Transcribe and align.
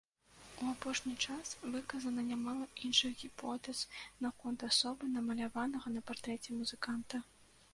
У 0.61 0.69
апошні 0.75 1.11
час 1.25 1.51
выказана 1.75 2.23
нямала 2.29 2.65
іншых 2.89 3.19
гіпотэз 3.25 3.83
наконт 4.27 4.59
асобы 4.69 5.11
намаляванага 5.19 5.87
на 5.99 6.05
партрэце 6.09 6.49
музыканта. 6.65 7.25